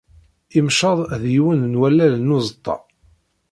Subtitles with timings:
[0.59, 2.75] Imceḍ d yiwen n wallal n uẓeṭṭa.